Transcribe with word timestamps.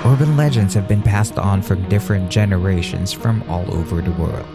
Urban 0.05 0.37
legends 0.37 0.75
have 0.75 0.87
been 0.87 1.01
passed 1.01 1.39
on 1.39 1.63
from 1.63 1.89
different 1.89 2.29
generations 2.29 3.11
from 3.11 3.41
all 3.49 3.65
over 3.73 4.03
the 4.03 4.11
world. 4.11 4.45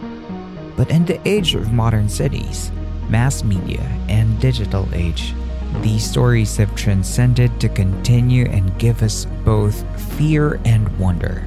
But 0.77 0.89
in 0.89 1.03
the 1.03 1.19
age 1.27 1.55
of 1.55 1.73
modern 1.73 2.07
cities, 2.07 2.71
mass 3.09 3.43
media, 3.43 3.81
and 4.07 4.39
digital 4.39 4.87
age, 4.93 5.33
these 5.81 6.09
stories 6.09 6.55
have 6.55 6.73
transcended 6.77 7.59
to 7.59 7.67
continue 7.67 8.45
and 8.45 8.79
give 8.79 9.03
us 9.03 9.25
both 9.43 9.83
fear 10.13 10.57
and 10.63 10.87
wonder. 10.97 11.45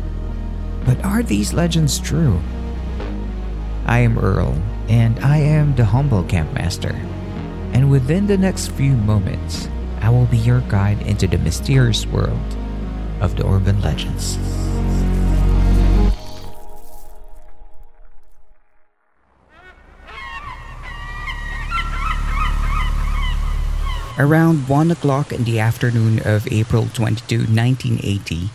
But 0.84 1.02
are 1.02 1.22
these 1.22 1.54
legends 1.54 1.98
true? 1.98 2.42
I 3.86 4.00
am 4.00 4.18
Earl, 4.18 4.54
and 4.86 5.18
I 5.20 5.38
am 5.38 5.74
the 5.76 5.84
humble 5.86 6.24
campmaster. 6.24 6.92
And 7.72 7.90
within 7.90 8.26
the 8.26 8.36
next 8.36 8.68
few 8.72 8.92
moments, 8.92 9.66
I 10.02 10.10
will 10.10 10.26
be 10.26 10.36
your 10.36 10.60
guide 10.68 11.00
into 11.06 11.26
the 11.26 11.38
mysterious 11.38 12.04
world 12.04 12.38
of 13.24 13.36
the 13.36 13.46
urban 13.48 13.80
legends. 13.80 14.36
Around 24.16 24.68
1 24.68 24.90
o'clock 24.92 25.32
in 25.32 25.42
the 25.42 25.58
afternoon 25.58 26.20
of 26.24 26.46
April 26.52 26.86
22, 26.94 27.50
1980, 27.50 28.50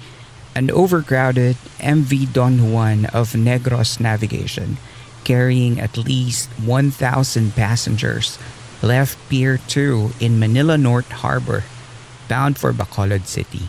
an 0.56 0.72
overcrowded 0.72 1.58
MV 1.80 2.32
Don 2.32 2.72
Juan 2.72 3.06
of 3.08 3.34
Negros 3.34 4.00
Navigation, 4.00 4.78
carrying 5.26 5.80
at 5.80 5.98
least 5.98 6.48
1,000 6.64 7.56
passengers, 7.56 8.40
left 8.82 9.18
Pier 9.30 9.60
2 9.68 10.12
in 10.22 10.40
Manila 10.40 10.78
North 10.78 11.12
Harbor, 11.12 11.66
bound 12.30 12.58
for 12.58 12.72
Bacolod 12.72 13.26
City. 13.26 13.68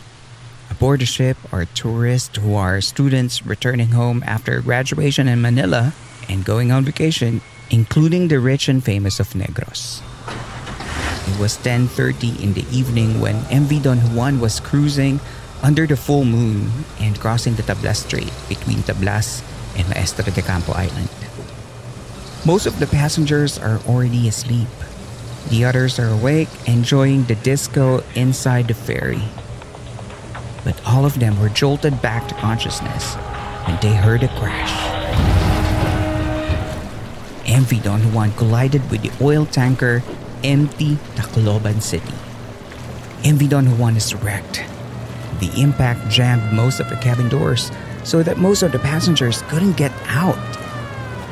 Aboard 0.81 1.01
the 1.01 1.05
ship 1.05 1.37
are 1.53 1.69
tourists 1.77 2.41
who 2.41 2.57
are 2.57 2.81
students 2.81 3.45
returning 3.45 3.93
home 3.93 4.25
after 4.25 4.65
graduation 4.65 5.29
in 5.29 5.37
Manila 5.37 5.93
and 6.25 6.41
going 6.41 6.73
on 6.73 6.89
vacation, 6.89 7.45
including 7.69 8.33
the 8.33 8.41
rich 8.41 8.65
and 8.65 8.81
famous 8.81 9.21
of 9.21 9.29
Negros. 9.37 10.01
It 11.29 11.37
was 11.37 11.61
10:30 11.61 12.33
in 12.41 12.57
the 12.57 12.65
evening 12.73 13.21
when 13.21 13.45
MV 13.53 13.77
Don 13.85 14.01
Juan 14.17 14.41
was 14.41 14.57
cruising 14.57 15.21
under 15.61 15.85
the 15.85 15.93
full 15.93 16.25
moon 16.25 16.73
and 16.97 17.13
crossing 17.21 17.61
the 17.61 17.65
Tablas 17.69 18.01
Strait 18.01 18.33
between 18.49 18.81
Tablas 18.81 19.45
and 19.77 19.85
Maestra 19.85 20.33
de 20.33 20.41
Campo 20.41 20.73
Island. 20.73 21.13
Most 22.41 22.65
of 22.65 22.81
the 22.81 22.89
passengers 22.89 23.61
are 23.61 23.77
already 23.85 24.25
asleep. 24.25 24.73
The 25.53 25.61
others 25.61 26.01
are 26.01 26.09
awake, 26.09 26.49
enjoying 26.65 27.29
the 27.29 27.37
disco 27.37 28.01
inside 28.17 28.65
the 28.65 28.73
ferry. 28.73 29.21
But 30.63 30.79
all 30.85 31.05
of 31.05 31.19
them 31.19 31.39
were 31.39 31.49
jolted 31.49 32.01
back 32.01 32.27
to 32.27 32.35
consciousness 32.35 33.15
when 33.65 33.79
they 33.81 33.95
heard 33.95 34.23
a 34.23 34.27
crash. 34.39 35.01
MV 37.45 37.83
Don 37.83 38.13
Juan 38.13 38.31
collided 38.33 38.89
with 38.89 39.01
the 39.01 39.11
oil 39.23 39.45
tanker 39.45 40.03
MT 40.43 40.97
Tacloban 41.15 41.81
City. 41.81 42.13
MV 43.23 43.49
Don 43.49 43.77
Juan 43.77 43.97
is 43.97 44.15
wrecked. 44.15 44.63
The 45.39 45.51
impact 45.59 46.09
jammed 46.09 46.53
most 46.53 46.79
of 46.79 46.89
the 46.89 46.95
cabin 46.97 47.29
doors 47.29 47.71
so 48.03 48.23
that 48.23 48.37
most 48.37 48.63
of 48.63 48.71
the 48.71 48.79
passengers 48.79 49.41
couldn't 49.49 49.77
get 49.77 49.91
out. 50.07 50.37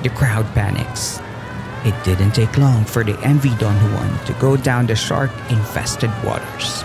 The 0.03 0.09
crowd 0.09 0.45
panics. 0.53 1.19
It 1.85 1.95
didn't 2.03 2.31
take 2.31 2.57
long 2.57 2.85
for 2.85 3.03
the 3.03 3.13
MV 3.13 3.57
Don 3.59 3.75
Juan 3.93 4.25
to 4.25 4.33
go 4.33 4.57
down 4.57 4.87
the 4.87 4.95
shark 4.95 5.31
infested 5.49 6.11
waters. 6.23 6.83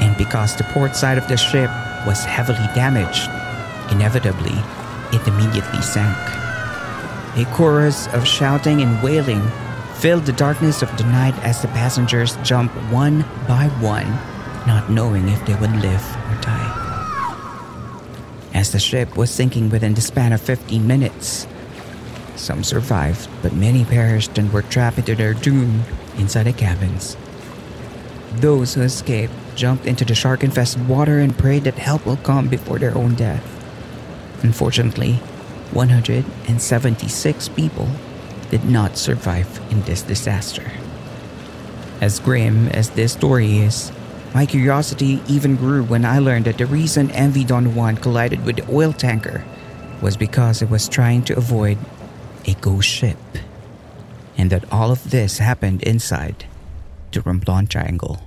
And 0.00 0.16
because 0.16 0.56
the 0.56 0.64
port 0.64 0.96
side 0.96 1.18
of 1.18 1.28
the 1.28 1.36
ship 1.36 1.70
was 2.06 2.24
heavily 2.24 2.66
damaged, 2.74 3.28
inevitably, 3.92 4.56
it 5.12 5.26
immediately 5.28 5.82
sank. 5.82 6.16
A 7.36 7.44
chorus 7.54 8.08
of 8.08 8.26
shouting 8.26 8.80
and 8.80 9.02
wailing 9.02 9.42
filled 9.94 10.24
the 10.24 10.32
darkness 10.32 10.82
of 10.82 10.96
the 10.96 11.04
night 11.04 11.38
as 11.44 11.60
the 11.60 11.68
passengers 11.68 12.36
jumped 12.42 12.74
one 12.90 13.20
by 13.46 13.68
one, 13.80 14.10
not 14.66 14.90
knowing 14.90 15.28
if 15.28 15.44
they 15.46 15.54
would 15.54 15.76
live 15.76 16.02
or 16.28 16.40
die. 16.40 16.76
As 18.54 18.72
the 18.72 18.78
ship 18.78 19.16
was 19.16 19.30
sinking 19.30 19.70
within 19.70 19.94
the 19.94 20.00
span 20.00 20.32
of 20.32 20.40
15 20.40 20.86
minutes, 20.86 21.46
some 22.36 22.64
survived, 22.64 23.28
but 23.42 23.52
many 23.52 23.84
perished 23.84 24.38
and 24.38 24.50
were 24.52 24.62
trapped 24.62 24.98
into 24.98 25.14
their 25.14 25.34
doom 25.34 25.82
inside 26.16 26.44
the 26.44 26.52
cabins. 26.52 27.16
Those 28.34 28.74
who 28.74 28.82
escaped 28.82 29.32
jumped 29.56 29.86
into 29.86 30.04
the 30.04 30.14
shark 30.14 30.44
infested 30.44 30.88
water 30.88 31.18
and 31.18 31.36
prayed 31.36 31.64
that 31.64 31.74
help 31.74 32.06
will 32.06 32.16
come 32.16 32.48
before 32.48 32.78
their 32.78 32.96
own 32.96 33.14
death. 33.14 33.44
Unfortunately, 34.42 35.14
176 35.72 37.48
people 37.50 37.88
did 38.50 38.64
not 38.64 38.96
survive 38.96 39.60
in 39.70 39.82
this 39.82 40.02
disaster. 40.02 40.70
As 42.00 42.20
grim 42.20 42.68
as 42.68 42.90
this 42.90 43.12
story 43.12 43.58
is, 43.58 43.92
my 44.32 44.46
curiosity 44.46 45.20
even 45.26 45.56
grew 45.56 45.82
when 45.82 46.04
I 46.04 46.20
learned 46.20 46.44
that 46.44 46.58
the 46.58 46.66
reason 46.66 47.08
MV 47.08 47.48
Don 47.48 47.74
Juan 47.74 47.96
collided 47.96 48.44
with 48.44 48.56
the 48.56 48.74
oil 48.74 48.92
tanker 48.92 49.44
was 50.00 50.16
because 50.16 50.62
it 50.62 50.70
was 50.70 50.88
trying 50.88 51.24
to 51.24 51.36
avoid 51.36 51.78
a 52.46 52.54
ghost 52.54 52.88
ship. 52.88 53.18
And 54.38 54.50
that 54.50 54.72
all 54.72 54.90
of 54.90 55.10
this 55.10 55.38
happened 55.38 55.82
inside 55.82 56.46
the 57.12 57.20
Romblon 57.20 57.68
Triangle. 57.68 58.22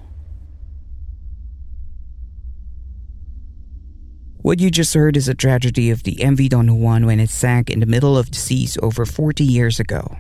What 4.44 4.59
you 4.59 4.69
just 4.69 4.94
heard 4.94 5.15
is 5.15 5.30
a 5.30 5.33
tragedy 5.33 5.89
of 5.89 6.03
the 6.03 6.15
MV 6.15 6.50
Don 6.50 6.81
Juan 6.81 7.06
when 7.06 7.21
it 7.21 7.30
sank 7.30 7.69
in 7.69 7.80
the 7.80 7.85
middle 7.85 8.18
of 8.18 8.30
the 8.30 8.38
seas 8.38 8.77
over 8.81 9.06
40 9.06 9.41
years 9.41 9.80
ago. 9.80 10.18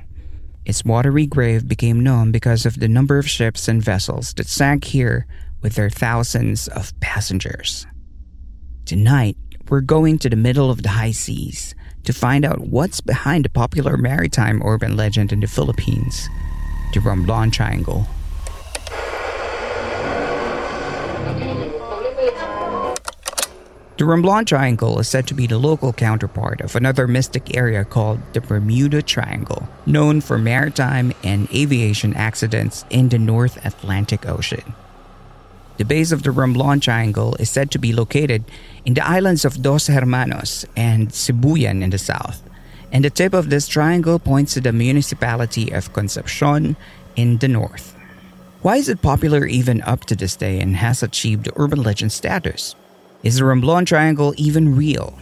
Its 0.65 0.85
watery 0.85 1.25
grave 1.25 1.67
became 1.67 2.01
known 2.01 2.31
because 2.31 2.65
of 2.65 2.79
the 2.79 2.87
number 2.87 3.17
of 3.17 3.29
ships 3.29 3.67
and 3.67 3.83
vessels 3.83 4.33
that 4.35 4.47
sank 4.47 4.85
here 4.85 5.27
with 5.61 5.75
their 5.75 5.89
thousands 5.89 6.69
of 6.69 6.97
passengers. 7.01 7.85
Tonight, 8.85 9.35
we're 9.69 9.81
going 9.81 10.19
to 10.19 10.29
the 10.29 10.37
middle 10.37 10.71
of 10.71 10.83
the 10.83 10.89
high 10.89 11.11
seas 11.11 11.75
to 12.05 12.13
find 12.13 12.45
out 12.45 12.61
what's 12.61 13.01
behind 13.01 13.43
the 13.43 13.49
popular 13.49 13.97
maritime 13.97 14.61
urban 14.63 14.95
legend 14.95 15.33
in 15.33 15.41
the 15.41 15.47
Philippines, 15.47 16.29
the 16.93 17.01
Romblon 17.01 17.51
Triangle. 17.51 18.07
The 23.95 24.05
Romblon 24.05 24.47
Triangle 24.47 24.97
is 24.97 25.07
said 25.07 25.27
to 25.27 25.35
be 25.35 25.45
the 25.45 25.59
local 25.59 25.93
counterpart 25.93 26.61
of 26.61 26.75
another 26.75 27.07
mystic 27.07 27.55
area 27.55 27.85
called 27.85 28.19
the 28.33 28.41
Bermuda 28.41 29.03
Triangle, 29.03 29.69
known 29.85 30.19
for 30.19 30.39
maritime 30.39 31.13
and 31.23 31.47
aviation 31.53 32.15
accidents 32.15 32.85
in 32.89 33.09
the 33.09 33.19
North 33.19 33.63
Atlantic 33.63 34.27
Ocean. 34.27 34.73
The 35.77 35.85
base 35.85 36.11
of 36.11 36.23
the 36.23 36.31
Romblon 36.31 36.81
Triangle 36.81 37.35
is 37.35 37.51
said 37.51 37.69
to 37.69 37.77
be 37.77 37.93
located 37.93 38.43
in 38.83 38.95
the 38.95 39.05
islands 39.05 39.45
of 39.45 39.61
Dos 39.61 39.85
Hermanos 39.85 40.65
and 40.75 41.09
Sibuyan 41.09 41.83
in 41.83 41.91
the 41.91 41.99
south, 41.99 42.41
and 42.91 43.05
the 43.05 43.11
tip 43.11 43.35
of 43.35 43.51
this 43.51 43.67
triangle 43.67 44.17
points 44.17 44.55
to 44.55 44.61
the 44.61 44.73
municipality 44.73 45.71
of 45.71 45.93
Concepcion 45.93 46.75
in 47.15 47.37
the 47.37 47.47
north. 47.47 47.95
Why 48.63 48.77
is 48.77 48.89
it 48.89 49.03
popular 49.03 49.45
even 49.45 49.83
up 49.83 50.05
to 50.05 50.15
this 50.15 50.35
day 50.35 50.59
and 50.59 50.77
has 50.77 51.03
achieved 51.03 51.47
urban 51.57 51.83
legend 51.83 52.11
status? 52.11 52.73
Is 53.23 53.37
the 53.37 53.45
Romblon 53.45 53.85
Triangle 53.85 54.33
even 54.35 54.75
real? 54.75 55.17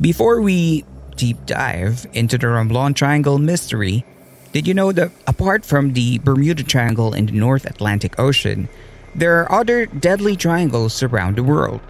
Before 0.00 0.40
we 0.40 0.84
deep 1.14 1.46
dive 1.46 2.04
into 2.12 2.36
the 2.36 2.48
Romblon 2.48 2.96
Triangle 2.96 3.38
mystery, 3.38 4.04
did 4.52 4.66
you 4.66 4.74
know 4.74 4.90
that 4.90 5.12
apart 5.24 5.64
from 5.64 5.92
the 5.92 6.18
Bermuda 6.18 6.64
Triangle 6.64 7.14
in 7.14 7.26
the 7.26 7.32
North 7.32 7.64
Atlantic 7.64 8.18
Ocean, 8.18 8.68
there 9.14 9.38
are 9.38 9.60
other 9.60 9.86
deadly 9.86 10.34
triangles 10.34 11.00
around 11.04 11.36
the 11.36 11.44
world? 11.44 11.80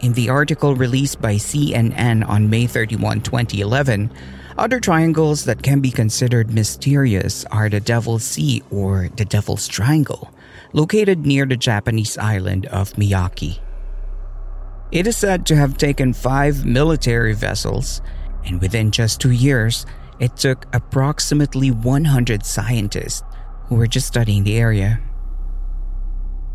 In 0.00 0.14
the 0.14 0.28
article 0.28 0.74
released 0.74 1.20
by 1.22 1.36
CNN 1.36 2.28
on 2.28 2.50
May 2.50 2.66
31, 2.66 3.20
2011, 3.20 4.10
other 4.58 4.80
triangles 4.80 5.44
that 5.44 5.62
can 5.62 5.78
be 5.78 5.92
considered 5.92 6.52
mysterious 6.52 7.44
are 7.52 7.68
the 7.68 7.78
Devil's 7.78 8.24
Sea 8.24 8.60
or 8.72 9.08
the 9.14 9.24
Devil's 9.24 9.68
Triangle, 9.68 10.32
located 10.72 11.24
near 11.24 11.46
the 11.46 11.56
Japanese 11.56 12.18
island 12.18 12.66
of 12.66 12.92
Miyake. 12.94 13.60
It 14.92 15.06
is 15.06 15.16
said 15.16 15.46
to 15.46 15.56
have 15.56 15.76
taken 15.76 16.12
five 16.12 16.64
military 16.64 17.34
vessels, 17.34 18.00
and 18.44 18.60
within 18.60 18.92
just 18.92 19.20
two 19.20 19.32
years, 19.32 19.84
it 20.20 20.36
took 20.36 20.66
approximately 20.72 21.70
100 21.70 22.46
scientists 22.46 23.22
who 23.66 23.74
were 23.74 23.88
just 23.88 24.06
studying 24.06 24.44
the 24.44 24.56
area. 24.56 25.00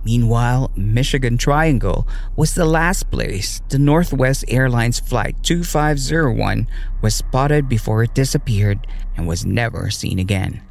Meanwhile, 0.03 0.71
Michigan 0.75 1.37
Triangle 1.37 2.07
was 2.35 2.55
the 2.55 2.65
last 2.65 3.11
place 3.11 3.61
the 3.69 3.77
Northwest 3.77 4.45
Airlines 4.47 4.99
Flight 4.99 5.35
2501 5.43 6.67
was 7.01 7.13
spotted 7.13 7.69
before 7.69 8.01
it 8.01 8.15
disappeared 8.15 8.87
and 9.15 9.27
was 9.27 9.45
never 9.45 9.91
seen 9.91 10.17
again. 10.17 10.61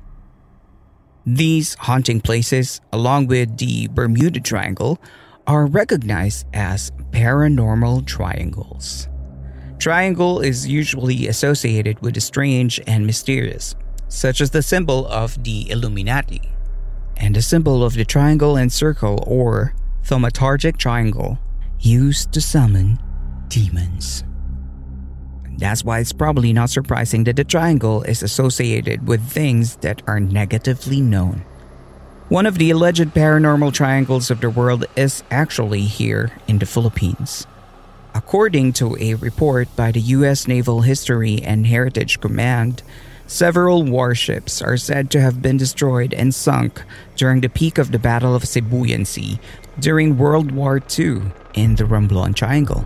These 1.24 1.74
haunting 1.74 2.20
places, 2.20 2.80
along 2.92 3.28
with 3.28 3.58
the 3.58 3.86
Bermuda 3.88 4.40
Triangle, 4.40 4.98
are 5.50 5.66
recognized 5.66 6.46
as 6.54 6.92
paranormal 7.10 8.06
triangles. 8.06 9.08
Triangle 9.80 10.38
is 10.38 10.68
usually 10.68 11.26
associated 11.26 12.00
with 12.02 12.14
the 12.14 12.20
strange 12.20 12.80
and 12.86 13.04
mysterious, 13.04 13.74
such 14.06 14.40
as 14.40 14.52
the 14.52 14.62
symbol 14.62 15.08
of 15.08 15.42
the 15.42 15.68
Illuminati, 15.68 16.40
and 17.16 17.34
the 17.34 17.42
symbol 17.42 17.82
of 17.82 17.94
the 17.94 18.04
triangle 18.04 18.56
and 18.56 18.72
circle 18.72 19.24
or 19.26 19.74
thaumaturgic 20.04 20.76
triangle 20.76 21.36
used 21.80 22.30
to 22.30 22.40
summon 22.40 23.00
demons. 23.48 24.22
That's 25.58 25.84
why 25.84 25.98
it's 25.98 26.12
probably 26.12 26.52
not 26.52 26.70
surprising 26.70 27.24
that 27.24 27.34
the 27.34 27.44
triangle 27.44 28.02
is 28.02 28.22
associated 28.22 29.08
with 29.08 29.20
things 29.28 29.74
that 29.78 30.00
are 30.06 30.20
negatively 30.20 31.00
known. 31.00 31.44
One 32.30 32.46
of 32.46 32.58
the 32.58 32.70
alleged 32.70 33.12
paranormal 33.12 33.72
triangles 33.72 34.30
of 34.30 34.40
the 34.40 34.50
world 34.50 34.84
is 34.94 35.24
actually 35.32 35.80
here 35.80 36.30
in 36.46 36.60
the 36.60 36.64
Philippines. 36.64 37.44
According 38.14 38.74
to 38.74 38.96
a 39.00 39.14
report 39.14 39.66
by 39.74 39.90
the 39.90 40.00
U.S. 40.14 40.46
Naval 40.46 40.82
History 40.82 41.42
and 41.42 41.66
Heritage 41.66 42.20
Command, 42.20 42.84
several 43.26 43.82
warships 43.82 44.62
are 44.62 44.76
said 44.76 45.10
to 45.10 45.20
have 45.20 45.42
been 45.42 45.56
destroyed 45.56 46.14
and 46.14 46.32
sunk 46.32 46.84
during 47.16 47.40
the 47.40 47.48
peak 47.48 47.78
of 47.78 47.90
the 47.90 47.98
Battle 47.98 48.36
of 48.36 48.44
Sibuyan 48.44 49.04
Sea 49.04 49.40
during 49.80 50.16
World 50.16 50.52
War 50.52 50.80
II 50.96 51.32
in 51.54 51.74
the 51.74 51.84
Romblon 51.84 52.36
Triangle. 52.36 52.84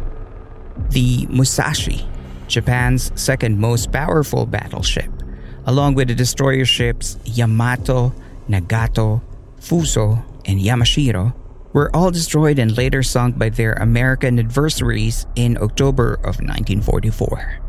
The 0.89 1.27
Musashi, 1.27 2.09
Japan's 2.49 3.13
second 3.15 3.61
most 3.61 3.93
powerful 3.93 4.47
battleship, 4.47 5.13
along 5.67 5.97
with 5.97 6.09
the 6.09 6.15
destroyer 6.15 6.65
ships 6.65 7.19
Yamato, 7.27 8.15
Nagato, 8.49 9.21
Fuso, 9.65 10.23
and 10.45 10.61
Yamashiro 10.61 11.33
were 11.73 11.91
all 11.97 12.11
destroyed 12.11 12.59
and 12.59 12.77
later 12.77 13.03
sunk 13.03 13.39
by 13.39 13.49
their 13.49 13.73
American 13.75 14.39
adversaries 14.39 15.27
in 15.37 15.57
October 15.57 16.15
of 16.21 16.37
1944. 16.39 17.61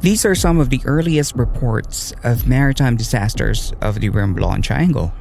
These 0.00 0.26
are 0.26 0.34
some 0.34 0.58
of 0.58 0.70
the 0.70 0.82
earliest 0.84 1.36
reports 1.36 2.12
of 2.24 2.48
maritime 2.48 2.96
disasters 2.96 3.72
of 3.80 4.00
the 4.00 4.10
Romblon 4.10 4.64
Triangle. 4.64 5.12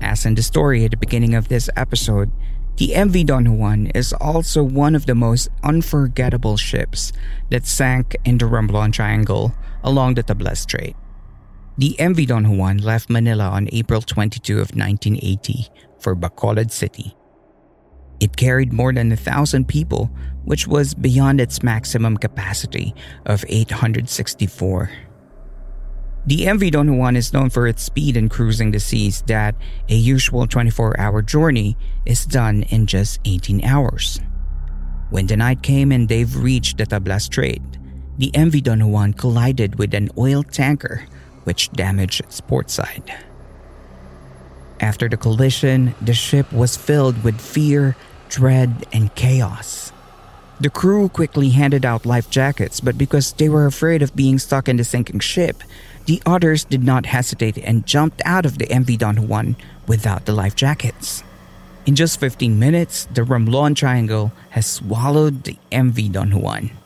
As 0.00 0.24
in 0.24 0.34
the 0.34 0.42
story 0.42 0.86
at 0.86 0.92
the 0.92 0.96
beginning 0.96 1.34
of 1.34 1.48
this 1.48 1.68
episode, 1.76 2.32
the 2.78 2.92
MV 2.96 3.26
Don 3.26 3.58
Juan 3.58 3.88
is 3.88 4.14
also 4.14 4.62
one 4.62 4.94
of 4.94 5.04
the 5.04 5.14
most 5.14 5.50
unforgettable 5.62 6.56
ships 6.56 7.12
that 7.50 7.66
sank 7.66 8.16
in 8.24 8.38
the 8.38 8.46
Romblon 8.46 8.92
Triangle 8.92 9.52
along 9.84 10.14
the 10.14 10.22
Tablas 10.22 10.58
Strait. 10.58 10.96
The 11.78 11.94
MV 12.00 12.26
Don 12.26 12.58
Juan 12.58 12.78
left 12.78 13.08
Manila 13.08 13.50
on 13.50 13.68
April 13.70 14.02
22 14.02 14.54
of 14.54 14.74
1980 14.74 15.68
for 16.00 16.16
Bacolod 16.16 16.72
City. 16.72 17.14
It 18.18 18.36
carried 18.36 18.72
more 18.72 18.92
than 18.92 19.12
a 19.12 19.16
thousand 19.16 19.68
people, 19.68 20.10
which 20.44 20.66
was 20.66 20.92
beyond 20.92 21.40
its 21.40 21.62
maximum 21.62 22.16
capacity 22.16 22.96
of 23.26 23.44
864. 23.46 24.90
The 26.26 26.46
MV 26.46 26.72
Don 26.72 26.98
Juan 26.98 27.14
is 27.14 27.32
known 27.32 27.48
for 27.48 27.68
its 27.68 27.84
speed 27.84 28.16
in 28.16 28.28
cruising 28.28 28.72
the 28.72 28.80
seas 28.80 29.22
that 29.28 29.54
a 29.88 29.94
usual 29.94 30.48
24-hour 30.48 31.22
journey 31.22 31.76
is 32.04 32.26
done 32.26 32.64
in 32.70 32.88
just 32.88 33.20
18 33.24 33.64
hours. 33.64 34.18
When 35.10 35.28
the 35.28 35.36
night 35.36 35.62
came 35.62 35.92
and 35.92 36.08
they've 36.08 36.36
reached 36.36 36.78
the 36.78 36.86
Tablas 36.86 37.22
Strait, 37.22 37.62
the 38.18 38.32
MV 38.32 38.64
Don 38.64 38.90
Juan 38.90 39.12
collided 39.12 39.78
with 39.78 39.94
an 39.94 40.10
oil 40.18 40.42
tanker 40.42 41.06
which 41.48 41.72
damaged 41.72 42.20
its 42.20 42.42
port 42.42 42.68
side. 42.68 43.08
After 44.80 45.08
the 45.08 45.16
collision, 45.16 45.94
the 45.98 46.12
ship 46.12 46.52
was 46.52 46.76
filled 46.76 47.24
with 47.24 47.40
fear, 47.40 47.96
dread, 48.28 48.84
and 48.92 49.14
chaos. 49.14 49.90
The 50.60 50.68
crew 50.68 51.08
quickly 51.08 51.48
handed 51.48 51.86
out 51.86 52.04
life 52.04 52.28
jackets, 52.28 52.80
but 52.80 52.98
because 52.98 53.32
they 53.32 53.48
were 53.48 53.64
afraid 53.64 54.02
of 54.02 54.14
being 54.14 54.38
stuck 54.38 54.68
in 54.68 54.76
the 54.76 54.84
sinking 54.84 55.20
ship, 55.20 55.62
the 56.04 56.20
others 56.26 56.64
did 56.64 56.84
not 56.84 57.06
hesitate 57.06 57.56
and 57.56 57.86
jumped 57.86 58.20
out 58.26 58.44
of 58.44 58.58
the 58.58 58.66
MV 58.66 58.98
Don 58.98 59.26
Juan 59.26 59.56
without 59.86 60.26
the 60.26 60.34
life 60.34 60.54
jackets. 60.54 61.24
In 61.86 61.96
just 61.96 62.20
15 62.20 62.58
minutes, 62.58 63.08
the 63.14 63.22
Romblon 63.22 63.74
Triangle 63.74 64.32
has 64.50 64.66
swallowed 64.66 65.44
the 65.44 65.56
MV 65.72 66.12
Don 66.12 66.42
Juan. 66.42 66.76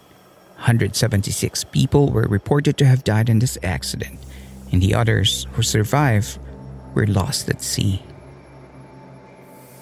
176 0.62 1.64
people 1.74 2.12
were 2.12 2.28
reported 2.30 2.76
to 2.76 2.86
have 2.86 3.02
died 3.02 3.28
in 3.28 3.40
this 3.40 3.58
accident, 3.64 4.21
and 4.72 4.82
the 4.82 4.94
others 4.94 5.46
who 5.52 5.62
survived 5.62 6.38
were 6.94 7.06
lost 7.06 7.48
at 7.48 7.62
sea. 7.62 8.02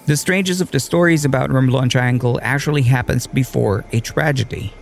The 0.05 0.17
strangest 0.17 0.61
of 0.61 0.71
the 0.71 0.79
stories 0.79 1.25
about 1.25 1.49
Romblon 1.49 1.89
Triangle 1.89 2.39
actually 2.41 2.81
happens 2.81 3.27
before 3.27 3.85
a 3.91 3.99
tragedy. 3.99 4.73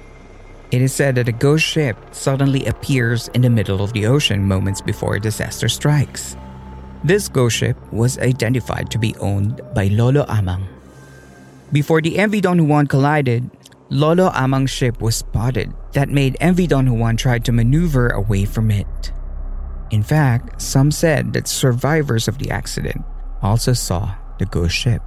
It 0.72 0.82
is 0.82 0.94
said 0.94 1.16
that 1.16 1.28
a 1.28 1.32
ghost 1.34 1.66
ship 1.66 1.98
suddenly 2.12 2.66
appears 2.66 3.28
in 3.30 3.42
the 3.42 3.50
middle 3.50 3.84
of 3.84 3.94
the 3.94 4.06
ocean 4.06 4.48
moments 4.48 4.82
before 4.82 5.16
a 5.16 5.20
disaster 5.20 5.68
strikes. 5.68 6.38
This 7.04 7.28
ghost 7.28 7.58
ship 7.58 7.78
was 7.92 8.18
identified 8.20 8.92
to 8.92 8.98
be 8.98 9.16
owned 9.18 9.62
by 9.74 9.88
Lolo 9.88 10.26
Amang. 10.26 10.68
Before 11.72 12.02
the 12.02 12.16
MV 12.16 12.42
Don 12.42 12.68
Juan 12.68 12.88
collided, 12.88 13.50
Lolo 13.90 14.30
Amang's 14.30 14.72
ship 14.72 15.02
was 15.02 15.16
spotted 15.16 15.74
that 15.94 16.10
made 16.10 16.38
MV 16.40 16.68
Don 16.68 17.00
Juan 17.00 17.18
try 17.18 17.40
to 17.40 17.52
maneuver 17.52 18.10
away 18.10 18.46
from 18.46 18.72
it. 18.72 19.12
In 19.92 20.04
fact, 20.04 20.62
some 20.62 20.92
said 20.92 21.34
that 21.34 21.48
survivors 21.48 22.28
of 22.28 22.38
the 22.38 22.52
accident 22.52 23.04
also 23.42 23.74
saw 23.74 24.16
the 24.38 24.46
ghost 24.46 24.76
ship. 24.76 25.02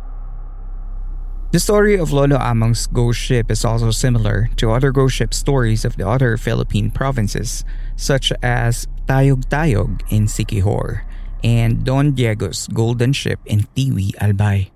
The 1.53 1.61
story 1.61 1.97
of 1.97 2.13
Lolo 2.13 2.37
Amang's 2.41 2.87
ghost 2.87 3.21
ship 3.21 3.51
is 3.51 3.65
also 3.65 3.91
similar 3.91 4.49
to 4.57 4.73
other 4.73 4.91
ghost 4.91 5.17
ship 5.17 5.35
stories 5.35 5.85
of 5.85 5.97
the 5.97 6.09
other 6.09 6.39
Philippine 6.39 6.91
provinces, 6.91 7.63
such 7.95 8.33
as 8.43 8.89
Tayog 9.07 9.45
Tayog 9.53 10.01
in 10.09 10.25
Siquijor 10.25 11.05
and 11.45 11.85
Don 11.85 12.13
Diego's 12.13 12.69
golden 12.69 13.13
ship 13.13 13.39
in 13.45 13.69
Tiwi, 13.77 14.17
Albay. 14.17 14.71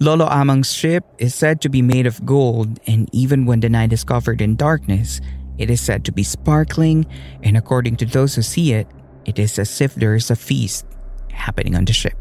Lolo 0.00 0.26
Amang's 0.26 0.72
ship 0.72 1.04
is 1.18 1.32
said 1.32 1.60
to 1.60 1.68
be 1.68 1.80
made 1.80 2.08
of 2.08 2.26
gold, 2.26 2.80
and 2.88 3.08
even 3.12 3.46
when 3.46 3.60
the 3.60 3.68
night 3.68 3.92
is 3.92 4.02
covered 4.02 4.42
in 4.42 4.56
darkness, 4.56 5.20
it 5.58 5.70
is 5.70 5.80
said 5.80 6.04
to 6.04 6.12
be 6.12 6.22
sparkling, 6.22 7.06
and 7.42 7.56
according 7.56 7.96
to 7.96 8.06
those 8.06 8.34
who 8.34 8.42
see 8.42 8.72
it, 8.72 8.86
it 9.24 9.38
is 9.38 9.58
as 9.58 9.80
if 9.80 9.94
there 9.94 10.14
is 10.14 10.30
a 10.30 10.36
feast 10.36 10.86
happening 11.30 11.74
on 11.74 11.84
the 11.84 11.92
ship. 11.92 12.16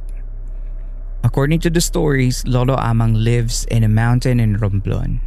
According 1.23 1.59
to 1.61 1.69
the 1.69 1.81
stories, 1.81 2.45
Lolo 2.47 2.75
Amang 2.75 3.13
lives 3.13 3.65
in 3.65 3.83
a 3.83 3.89
mountain 3.89 4.39
in 4.39 4.57
Romblon. 4.57 5.21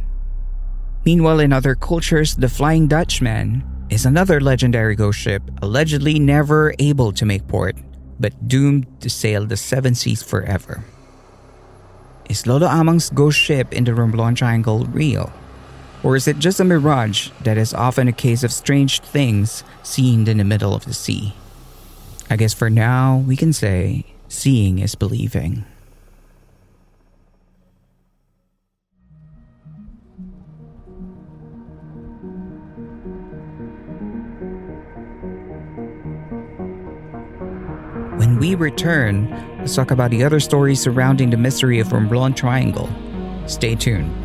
Meanwhile, 1.05 1.39
in 1.39 1.53
other 1.53 1.75
cultures, 1.75 2.35
the 2.35 2.49
Flying 2.49 2.87
Dutchman 2.87 3.63
is 3.89 4.05
another 4.05 4.41
legendary 4.41 4.95
ghost 4.95 5.19
ship 5.19 5.43
allegedly 5.61 6.19
never 6.19 6.73
able 6.79 7.11
to 7.13 7.25
make 7.25 7.47
port, 7.47 7.77
but 8.19 8.47
doomed 8.47 8.87
to 9.01 9.09
sail 9.09 9.45
the 9.45 9.55
seven 9.55 9.95
seas 9.95 10.23
forever. 10.23 10.83
Is 12.29 12.47
Lolo 12.47 12.67
Amang's 12.67 13.09
ghost 13.11 13.37
ship 13.37 13.71
in 13.71 13.83
the 13.83 13.91
Romblon 13.91 14.35
Triangle 14.35 14.85
real? 14.85 15.31
Or 16.03 16.15
is 16.15 16.27
it 16.27 16.39
just 16.39 16.59
a 16.59 16.63
mirage 16.63 17.29
that 17.41 17.57
is 17.57 17.73
often 17.73 18.07
a 18.07 18.13
case 18.13 18.43
of 18.43 18.51
strange 18.51 18.99
things 18.99 19.63
seen 19.83 20.27
in 20.27 20.37
the 20.37 20.43
middle 20.43 20.75
of 20.75 20.85
the 20.85 20.93
sea? 20.93 21.33
I 22.29 22.35
guess 22.35 22.53
for 22.53 22.69
now, 22.69 23.23
we 23.27 23.35
can 23.35 23.53
say 23.53 24.05
seeing 24.27 24.79
is 24.79 24.95
believing. 24.95 25.65
When 38.17 38.39
we 38.39 38.55
return, 38.55 39.29
let's 39.59 39.75
talk 39.75 39.91
about 39.91 40.09
the 40.09 40.23
other 40.23 40.39
stories 40.39 40.81
surrounding 40.81 41.29
the 41.29 41.37
mystery 41.37 41.79
of 41.79 41.87
Romblon 41.89 42.35
Triangle. 42.35 42.89
Stay 43.47 43.75
tuned. 43.75 44.24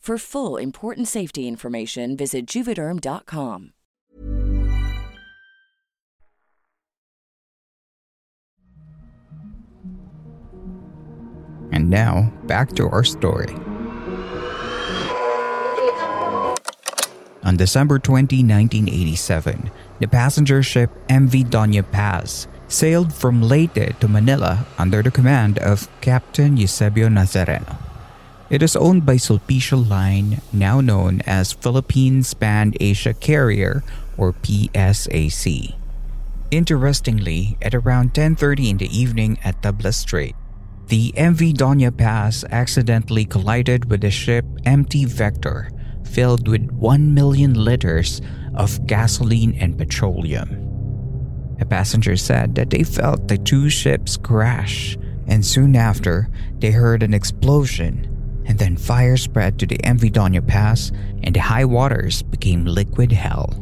For 0.00 0.16
full 0.16 0.56
important 0.56 1.08
safety 1.08 1.46
information, 1.46 2.16
visit 2.16 2.46
juvederm.com. 2.46 3.72
And 11.70 11.90
now, 11.90 12.32
back 12.46 12.72
to 12.76 12.88
our 12.88 13.04
story. 13.04 13.54
On 17.44 17.56
December 17.58 17.98
20, 17.98 18.42
1987, 18.42 19.70
the 19.98 20.08
passenger 20.08 20.62
ship 20.62 20.90
MV 21.08 21.50
Doña 21.50 21.84
Paz 21.92 22.48
sailed 22.68 23.12
from 23.12 23.42
Leyte 23.42 24.00
to 24.00 24.08
Manila 24.08 24.64
under 24.78 25.02
the 25.02 25.10
command 25.10 25.58
of 25.58 25.88
Captain 26.00 26.56
Eusebio 26.56 27.08
Nazareno. 27.08 27.89
It 28.50 28.64
is 28.64 28.74
owned 28.74 29.06
by 29.06 29.14
Sulpicio 29.14 29.78
Line, 29.78 30.42
now 30.52 30.80
known 30.80 31.22
as 31.24 31.52
Philippine 31.52 32.24
Span 32.24 32.74
Asia 32.80 33.14
Carrier 33.14 33.84
or 34.18 34.32
PSAC. 34.32 35.76
Interestingly, 36.50 37.56
at 37.62 37.76
around 37.76 38.12
10:30 38.12 38.70
in 38.70 38.78
the 38.78 38.90
evening 38.90 39.38
at 39.44 39.62
Tabla 39.62 39.94
Strait, 39.94 40.34
the 40.88 41.14
MV 41.16 41.54
Doña 41.54 41.96
Paz 41.96 42.44
accidentally 42.50 43.24
collided 43.24 43.88
with 43.88 44.00
the 44.00 44.10
ship 44.10 44.44
MT 44.66 45.04
Vector, 45.04 45.70
filled 46.02 46.48
with 46.48 46.72
1 46.72 47.14
million 47.14 47.54
liters 47.54 48.20
of 48.56 48.84
gasoline 48.88 49.54
and 49.62 49.78
petroleum. 49.78 50.50
A 51.60 51.64
passenger 51.64 52.16
said 52.16 52.56
that 52.56 52.70
they 52.70 52.82
felt 52.82 53.28
the 53.28 53.38
two 53.38 53.70
ships 53.70 54.16
crash, 54.16 54.98
and 55.28 55.46
soon 55.46 55.76
after, 55.76 56.28
they 56.58 56.72
heard 56.72 57.04
an 57.04 57.14
explosion, 57.14 58.10
and 58.50 58.58
then 58.58 58.76
fire 58.76 59.16
spread 59.16 59.60
to 59.60 59.64
the 59.64 59.78
Doña 59.78 60.44
Paz, 60.44 60.90
and 61.22 61.32
the 61.36 61.40
high 61.40 61.64
waters 61.64 62.20
became 62.20 62.64
liquid 62.64 63.12
hell. 63.12 63.54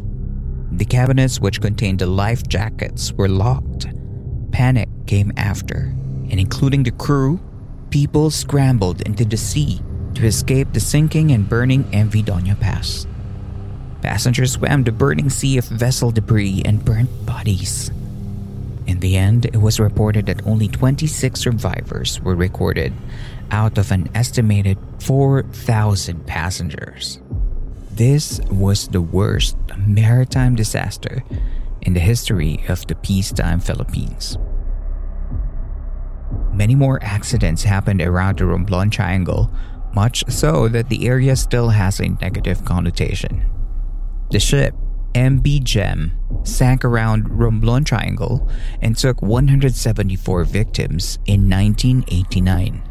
The 0.73 0.87
cabinets, 0.87 1.39
which 1.39 1.61
contained 1.61 1.99
the 1.99 2.07
life 2.07 2.43
jackets, 2.49 3.13
were 3.13 3.29
locked. 3.29 3.87
Panic 4.51 4.89
came 5.07 5.31
after, 5.37 5.93
and 6.31 6.41
including 6.41 6.85
the 6.85 6.91
crew, 6.93 7.39
people 7.91 8.31
scrambled 8.31 9.03
into 9.03 9.27
the 9.27 9.37
sea 9.37 9.83
to 10.15 10.25
escape 10.25 10.73
the 10.73 10.81
sinking 10.81 11.33
and 11.33 11.47
burning 11.47 11.85
Doña 11.85 12.59
Paz. 12.59 13.07
Passengers 14.01 14.53
swam 14.53 14.85
the 14.85 14.93
burning 14.93 15.29
sea 15.29 15.59
of 15.59 15.67
vessel 15.67 16.11
debris 16.11 16.63
and 16.65 16.83
burnt 16.83 17.11
bodies. 17.27 17.91
In 18.87 19.01
the 19.01 19.19
end, 19.19 19.45
it 19.45 19.59
was 19.59 19.79
reported 19.79 20.25
that 20.27 20.47
only 20.47 20.67
26 20.67 21.39
survivors 21.39 22.23
were 22.23 22.35
recorded 22.35 22.95
out 23.51 23.79
of 23.79 23.91
an 23.91 24.09
estimated 24.15 24.79
4,000 25.01 26.27
passengers. 26.27 27.21
This 27.91 28.41
was 28.51 28.89
the 28.89 29.01
worst 29.01 29.57
maritime 29.77 30.55
disaster 30.55 31.25
in 31.83 31.95
the 31.95 32.01
history 32.01 32.65
of 32.69 32.87
the 32.87 32.95
peacetime 32.95 33.61
Philippines. 33.61 34.39
Many 36.53 36.75
more 36.75 37.03
accidents 37.03 37.63
happened 37.63 38.03
around 38.03 38.39
the 38.39 38.45
Romblon 38.45 38.91
Triangle, 38.91 39.51
much 39.95 40.25
so 40.29 40.69
that 40.69 40.89
the 40.89 41.09
area 41.09 41.37
still 41.37 41.71
has 41.71 42.01
a 42.01 42.09
negative 42.21 42.65
connotation. 42.65 43.45
The 44.31 44.41
ship, 44.41 44.75
MB 45.15 45.65
Gem, 45.65 46.13
sank 46.43 46.85
around 46.85 47.31
Romblon 47.31 47.85
Triangle 47.85 48.49
and 48.83 48.97
took 48.97 49.23
174 49.23 50.45
victims 50.45 51.19
in 51.27 51.49
1989. 51.49 52.88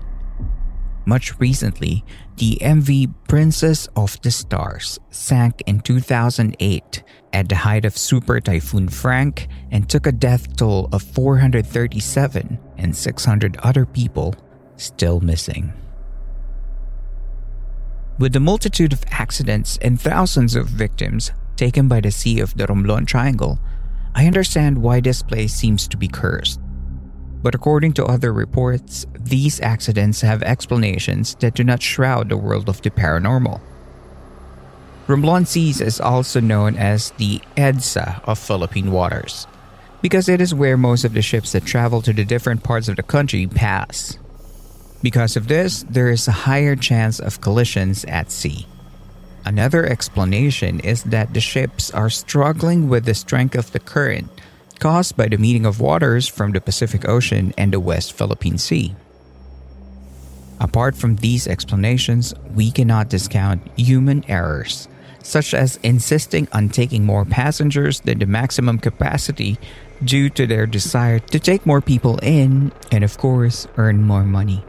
Much 1.08 1.40
recently, 1.40 2.04
the 2.36 2.58
MV 2.60 3.14
Princess 3.30 3.88
of 3.96 4.22
the 4.24 4.30
Stars 4.30 5.00
sank 5.10 5.64
in 5.66 5.80
2008 5.80 7.02
at 7.32 7.48
the 7.48 7.56
height 7.56 7.86
of 7.86 7.98
Super 7.98 8.42
Typhoon 8.42 8.90
Frank 8.90 9.48
and 9.72 9.88
took 9.88 10.06
a 10.06 10.12
death 10.12 10.58
toll 10.58 10.90
of 10.92 11.02
437 11.02 12.60
and 12.78 12.94
600 12.94 13.56
other 13.64 13.86
people 13.86 14.36
still 14.76 15.22
missing. 15.22 15.72
With 18.20 18.34
the 18.34 18.42
multitude 18.42 18.92
of 18.92 19.06
accidents 19.10 19.80
and 19.82 20.02
thousands 20.02 20.58
of 20.58 20.68
victims 20.68 21.32
taken 21.56 21.88
by 21.88 22.02
the 22.02 22.12
sea 22.12 22.42
of 22.42 22.58
the 22.58 22.68
Romblon 22.68 23.08
Triangle, 23.08 23.60
I 24.14 24.28
understand 24.28 24.80
why 24.80 25.00
this 25.00 25.24
place 25.24 25.54
seems 25.54 25.88
to 25.88 25.96
be 25.96 26.10
cursed. 26.10 26.60
But 27.48 27.56
according 27.56 27.94
to 27.94 28.04
other 28.04 28.34
reports, 28.34 29.06
these 29.18 29.62
accidents 29.62 30.20
have 30.20 30.44
explanations 30.44 31.34
that 31.36 31.54
do 31.54 31.64
not 31.64 31.82
shroud 31.82 32.28
the 32.28 32.36
world 32.36 32.68
of 32.68 32.82
the 32.82 32.90
paranormal. 32.90 33.62
Romblon 35.08 35.48
Seas 35.48 35.80
is 35.80 36.02
also 36.02 36.42
known 36.42 36.76
as 36.76 37.12
the 37.12 37.40
EDSA 37.56 38.22
of 38.26 38.38
Philippine 38.38 38.92
waters, 38.92 39.48
because 40.02 40.28
it 40.28 40.42
is 40.42 40.54
where 40.54 40.76
most 40.76 41.06
of 41.06 41.14
the 41.14 41.22
ships 41.22 41.54
that 41.54 41.64
travel 41.64 42.02
to 42.02 42.12
the 42.12 42.26
different 42.26 42.64
parts 42.64 42.90
of 42.90 42.98
the 42.98 43.02
country 43.02 43.48
pass. 43.48 44.20
Because 45.02 45.38
of 45.38 45.48
this, 45.48 45.86
there 45.90 46.10
is 46.10 46.28
a 46.28 46.44
higher 46.44 46.76
chance 46.76 47.18
of 47.18 47.40
collisions 47.40 48.04
at 48.10 48.30
sea. 48.30 48.68
Another 49.46 49.86
explanation 49.86 50.82
is 50.82 51.04
that 51.04 51.34
the 51.34 51.40
ships 51.40 51.92
are 51.92 52.10
struggling 52.10 52.90
with 52.90 53.06
the 53.06 53.16
strength 53.16 53.56
of 53.56 53.72
the 53.72 53.80
current 53.80 54.28
caused 54.80 55.18
by 55.18 55.28
the 55.28 55.38
meeting 55.38 55.66
of 55.66 55.80
waters 55.80 56.28
from 56.28 56.52
the 56.52 56.62
Pacific 56.62 57.08
Ocean 57.08 57.54
and 57.58 57.74
the 57.74 57.80
West 57.80 58.14
Philippine 58.14 58.58
Sea. 58.58 58.96
Apart 60.60 60.96
from 60.96 61.18
these 61.18 61.48
explanations, 61.48 62.34
we 62.56 62.72
cannot 62.72 63.10
discount 63.10 63.62
human 63.78 64.24
errors, 64.28 64.88
such 65.22 65.54
as 65.54 65.78
insisting 65.84 66.48
on 66.52 66.70
taking 66.70 67.06
more 67.06 67.26
passengers 67.26 68.00
than 68.02 68.20
the 68.20 68.26
maximum 68.26 68.80
capacity 68.80 69.58
due 70.04 70.30
to 70.30 70.48
their 70.48 70.66
desire 70.66 71.20
to 71.20 71.40
take 71.40 71.66
more 71.66 71.82
people 71.82 72.18
in 72.20 72.72
and, 72.92 73.04
of 73.04 73.18
course, 73.18 73.68
earn 73.78 74.04
more 74.04 74.24
money. 74.24 74.64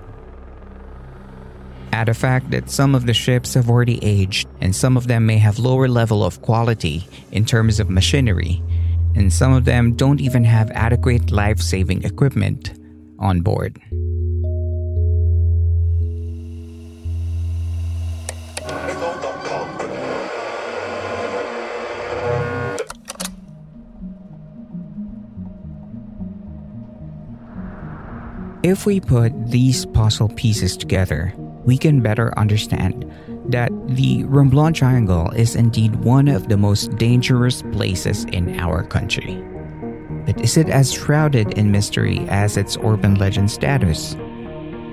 Add 1.93 2.09
the 2.09 2.15
fact 2.15 2.51
that 2.51 2.71
some 2.71 2.95
of 2.95 3.07
the 3.07 3.15
ships 3.15 3.55
have 3.55 3.71
already 3.71 3.99
aged 4.05 4.47
and 4.61 4.77
some 4.77 4.97
of 4.97 5.07
them 5.07 5.25
may 5.25 5.39
have 5.39 5.59
lower 5.59 5.89
level 5.89 6.23
of 6.23 6.43
quality 6.43 7.07
in 7.33 7.45
terms 7.45 7.81
of 7.81 7.89
machinery 7.89 8.63
and 9.15 9.33
some 9.33 9.53
of 9.53 9.65
them 9.65 9.95
don't 9.95 10.21
even 10.21 10.45
have 10.45 10.71
adequate 10.73 11.31
life 11.31 11.61
saving 11.61 12.05
equipment 12.05 12.75
on 13.19 13.41
board. 13.41 13.81
If 28.65 28.85
we 28.85 29.01
put 29.01 29.33
these 29.51 29.87
puzzle 29.87 30.29
pieces 30.31 30.77
together, 30.77 31.33
we 31.69 31.77
can 31.77 32.01
better 32.01 32.33
understand 32.39 33.05
that 33.45 33.71
the 33.89 34.25
Romblon 34.25 34.73
Triangle 34.73 35.31
is 35.33 35.55
indeed 35.55 35.95
one 35.97 36.27
of 36.27 36.49
the 36.49 36.57
most 36.57 36.97
dangerous 36.97 37.61
places 37.61 38.25
in 38.25 38.59
our 38.59 38.83
country. 38.83 39.35
But 40.25 40.41
is 40.41 40.57
it 40.57 40.71
as 40.71 40.95
shrouded 40.95 41.59
in 41.59 41.71
mystery 41.71 42.21
as 42.31 42.57
its 42.57 42.79
urban 42.83 43.17
legend 43.17 43.51
status? 43.51 44.17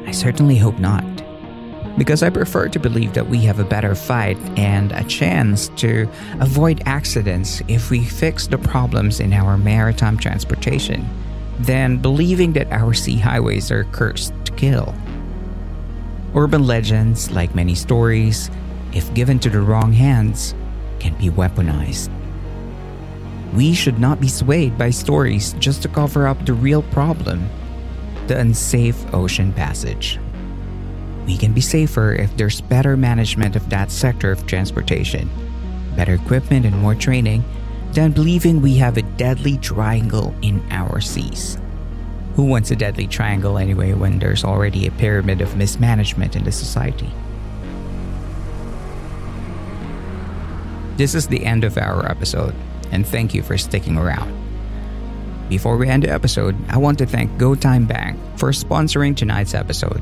I 0.05 0.11
certainly 0.11 0.57
hope 0.57 0.77
not. 0.77 1.05
Because 1.97 2.21
I 2.21 2.29
prefer 2.29 2.67
to 2.67 2.77
believe 2.77 3.13
that 3.13 3.29
we 3.29 3.39
have 3.45 3.59
a 3.59 3.63
better 3.63 3.95
fight 3.95 4.37
and 4.59 4.91
a 4.91 5.05
chance 5.05 5.69
to 5.77 6.09
avoid 6.41 6.83
accidents 6.85 7.61
if 7.69 7.89
we 7.89 8.03
fix 8.03 8.47
the 8.47 8.57
problems 8.57 9.21
in 9.21 9.31
our 9.31 9.57
maritime 9.57 10.17
transportation 10.17 11.07
than 11.57 11.99
believing 11.99 12.51
that 12.51 12.69
our 12.73 12.93
sea 12.93 13.15
highways 13.15 13.71
are 13.71 13.85
cursed 13.85 14.33
to 14.43 14.51
kill. 14.55 14.93
Urban 16.35 16.67
legends, 16.67 17.31
like 17.31 17.55
many 17.55 17.75
stories, 17.75 18.51
if 18.93 19.13
given 19.13 19.39
to 19.39 19.49
the 19.49 19.61
wrong 19.61 19.93
hands, 19.93 20.53
can 20.99 21.13
be 21.15 21.29
weaponized. 21.29 22.09
We 23.53 23.73
should 23.73 23.99
not 23.99 24.19
be 24.19 24.27
swayed 24.27 24.77
by 24.77 24.89
stories 24.89 25.53
just 25.59 25.81
to 25.83 25.87
cover 25.87 26.27
up 26.27 26.45
the 26.45 26.53
real 26.53 26.83
problem 26.83 27.49
the 28.27 28.39
unsafe 28.39 29.13
ocean 29.13 29.53
passage. 29.53 30.19
We 31.27 31.37
can 31.37 31.53
be 31.53 31.61
safer 31.61 32.13
if 32.13 32.35
there's 32.35 32.59
better 32.59 32.97
management 32.97 33.55
of 33.55 33.69
that 33.69 33.91
sector 33.91 34.31
of 34.31 34.45
transportation, 34.47 35.29
better 35.95 36.15
equipment, 36.15 36.65
and 36.65 36.77
more 36.79 36.95
training 36.95 37.43
than 37.93 38.11
believing 38.11 38.61
we 38.61 38.75
have 38.77 38.97
a 38.97 39.03
deadly 39.17 39.57
triangle 39.57 40.35
in 40.41 40.61
our 40.71 41.01
seas. 41.01 41.57
Who 42.35 42.43
wants 42.43 42.69
a 42.69 42.75
deadly 42.75 43.07
triangle 43.07 43.57
anyway 43.57 43.93
when 43.93 44.19
there's 44.19 44.43
already 44.43 44.87
a 44.87 44.91
pyramid 44.91 45.39
of 45.39 45.55
mismanagement 45.55 46.35
in 46.35 46.43
the 46.43 46.51
society? 46.51 47.09
This 50.97 51.15
is 51.15 51.27
the 51.27 51.45
end 51.45 51.63
of 51.63 51.77
our 51.77 52.09
episode, 52.09 52.53
and 52.91 53.07
thank 53.07 53.33
you 53.33 53.41
for 53.41 53.57
sticking 53.57 53.97
around. 53.97 54.33
Before 55.47 55.77
we 55.77 55.87
end 55.87 56.03
the 56.03 56.09
episode, 56.09 56.57
I 56.69 56.77
want 56.77 56.97
to 56.97 57.05
thank 57.05 57.31
GoTyme 57.39 57.87
Bank 57.87 58.19
for 58.37 58.51
sponsoring 58.51 59.15
tonight's 59.15 59.53
episode. 59.53 60.01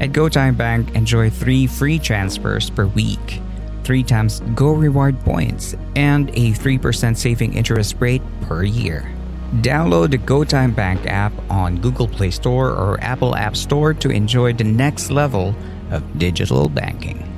At 0.00 0.10
GoTyme 0.10 0.56
Bank, 0.56 0.94
enjoy 0.94 1.30
three 1.30 1.66
free 1.66 1.98
transfers 1.98 2.70
per 2.70 2.86
week, 2.86 3.40
three 3.82 4.02
times 4.02 4.40
Go 4.54 4.72
Reward 4.72 5.18
points, 5.20 5.74
and 5.96 6.30
a 6.30 6.52
3% 6.52 7.16
saving 7.16 7.54
interest 7.54 7.96
rate 7.98 8.22
per 8.42 8.62
year. 8.64 9.13
Download 9.62 10.10
the 10.10 10.18
GoTyme 10.18 10.74
Bank 10.74 11.06
app 11.06 11.32
on 11.48 11.80
Google 11.80 12.08
Play 12.08 12.32
Store 12.32 12.70
or 12.70 12.98
Apple 13.00 13.36
App 13.36 13.56
Store 13.56 13.94
to 13.94 14.10
enjoy 14.10 14.52
the 14.52 14.64
next 14.64 15.10
level 15.10 15.54
of 15.92 16.18
digital 16.18 16.68
banking. 16.68 17.30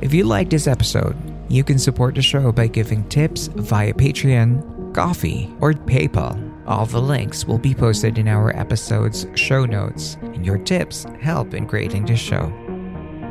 If 0.00 0.12
you 0.12 0.24
like 0.24 0.50
this 0.50 0.66
episode, 0.66 1.16
you 1.48 1.62
can 1.62 1.78
support 1.78 2.16
the 2.16 2.22
show 2.22 2.50
by 2.50 2.66
giving 2.66 3.08
tips 3.08 3.46
via 3.46 3.92
Patreon, 3.92 4.94
Ko-fi, 4.94 5.48
or 5.60 5.74
PayPal. 5.74 6.66
All 6.66 6.86
the 6.86 7.00
links 7.00 7.44
will 7.44 7.58
be 7.58 7.74
posted 7.74 8.18
in 8.18 8.26
our 8.26 8.56
episode's 8.56 9.26
show 9.34 9.66
notes, 9.66 10.16
and 10.22 10.44
your 10.44 10.58
tips 10.58 11.06
help 11.20 11.54
in 11.54 11.66
creating 11.66 12.06
this 12.06 12.20
show. 12.20 12.52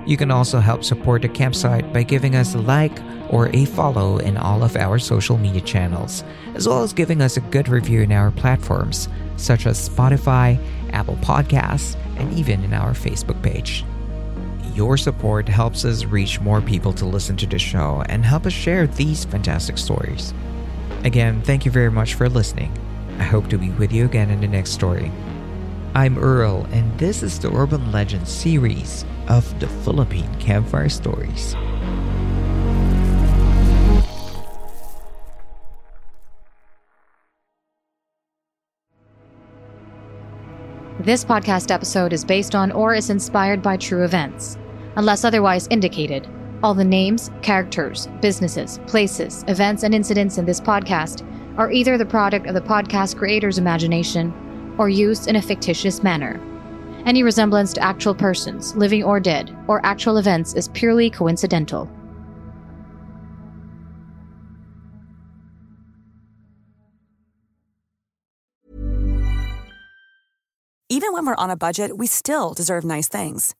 You 0.10 0.17
can 0.17 0.32
also 0.32 0.60
help 0.60 0.84
support 0.84 1.22
the 1.22 1.30
campsite 1.30 1.93
by 1.93 2.02
giving 2.02 2.34
us 2.34 2.56
a 2.56 2.58
like 2.58 3.00
or 3.30 3.56
a 3.56 3.65
follow 3.65 4.17
in 4.17 4.38
all 4.38 4.63
of 4.63 4.76
our 4.76 4.98
social 4.98 5.38
media 5.38 5.62
channels, 5.62 6.24
as 6.56 6.67
well 6.67 6.82
as 6.82 6.93
giving 6.93 7.22
us 7.22 7.38
a 7.38 7.41
good 7.41 7.69
review 7.69 8.02
in 8.02 8.12
our 8.12 8.32
platforms 8.32 9.08
such 9.38 9.67
as 9.67 9.88
Spotify, 9.88 10.60
Apple 10.93 11.17
Podcasts, 11.17 11.95
and 12.17 12.34
even 12.34 12.63
in 12.63 12.74
our 12.74 12.93
Facebook 12.93 13.39
page. 13.43 13.86
Your 14.74 14.98
support 14.98 15.48
helps 15.48 15.86
us 15.86 16.06
reach 16.06 16.41
more 16.41 16.60
people 16.60 16.91
to 16.93 17.06
listen 17.06 17.38
to 17.38 17.45
the 17.45 17.60
show 17.60 18.04
and 18.10 18.26
help 18.26 18.48
us 18.48 18.54
share 18.54 18.88
these 18.88 19.26
fantastic 19.26 19.78
stories. 19.78 20.34
Again, 21.04 21.43
thank 21.43 21.65
you 21.65 21.72
very 21.72 21.91
much 21.91 22.15
for 22.15 22.28
listening. 22.28 22.76
I 23.19 23.24
hope 23.26 23.48
to 23.50 23.60
be 23.60 23.69
with 23.69 23.91
you 23.91 24.06
again 24.06 24.32
in 24.32 24.41
the 24.41 24.48
next 24.48 24.72
story. 24.72 25.12
I'm 25.99 26.17
Earl, 26.17 26.65
and 26.71 26.97
this 26.97 27.23
is 27.23 27.38
the 27.38 27.53
Urban 27.53 27.91
Legends 27.91 28.31
series 28.31 29.03
of 29.27 29.59
the 29.59 29.67
Philippine 29.67 30.33
Campfire 30.39 30.88
Stories. 30.88 31.55
This 41.01 41.25
podcast 41.25 41.69
episode 41.69 42.13
is 42.13 42.23
based 42.23 42.55
on 42.55 42.71
or 42.71 42.95
is 42.95 43.09
inspired 43.09 43.62
by 43.62 43.75
true 43.75 44.05
events. 44.05 44.57
Unless 44.95 45.25
otherwise 45.25 45.67
indicated, 45.67 46.29
all 46.63 46.73
the 46.73 46.85
names, 46.85 47.29
characters, 47.41 48.07
businesses, 48.21 48.79
places, 48.88 49.43
events, 49.49 49.83
and 49.83 49.93
incidents 49.93 50.38
in 50.38 50.45
this 50.45 50.62
podcast 50.62 51.27
are 51.57 51.69
either 51.69 51.97
the 51.97 52.05
product 52.05 52.47
of 52.47 52.53
the 52.53 52.62
podcast 52.62 53.17
creator's 53.17 53.57
imagination 53.57 54.33
or 54.79 54.89
used 54.89 55.27
in 55.27 55.35
a 55.35 55.41
fictitious 55.41 56.01
manner. 56.01 56.39
Any 57.05 57.21
resemblance 57.21 57.73
to 57.73 57.83
actual 57.83 58.15
persons, 58.15 58.73
living 58.75 59.03
or 59.03 59.19
dead, 59.19 59.55
or 59.67 59.85
actual 59.85 60.17
events 60.17 60.53
is 60.55 60.69
purely 60.69 61.09
coincidental. 61.09 61.87
Even 70.91 71.13
when 71.13 71.25
we're 71.25 71.35
on 71.35 71.51
a 71.51 71.55
budget, 71.55 71.97
we 71.97 72.07
still 72.07 72.53
deserve 72.53 72.83
nice 72.83 73.07
things. 73.07 73.55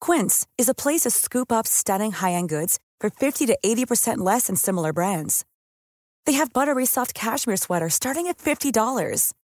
Quince 0.00 0.46
is 0.58 0.68
a 0.68 0.74
place 0.74 1.02
to 1.02 1.10
scoop 1.10 1.52
up 1.52 1.66
stunning 1.66 2.12
high 2.12 2.32
end 2.32 2.48
goods 2.48 2.78
for 3.00 3.10
50 3.10 3.46
to 3.46 3.58
80% 3.64 4.18
less 4.18 4.46
than 4.46 4.56
similar 4.56 4.92
brands. 4.92 5.44
They 6.24 6.32
have 6.32 6.52
buttery 6.52 6.86
soft 6.86 7.14
cashmere 7.14 7.56
sweaters 7.56 7.94
starting 7.94 8.26
at 8.26 8.38
$50, 8.38 9.32